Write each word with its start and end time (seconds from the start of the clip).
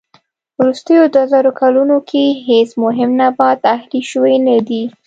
وروستيو 0.59 1.01
دووزرو 1.15 1.51
کلونو 1.61 1.97
کې 2.09 2.23
هېڅ 2.47 2.69
مهم 2.83 3.09
نبات 3.21 3.59
اهلي 3.75 4.01
شوی 4.11 4.35
نه 4.47 4.57
دي. 4.67 4.83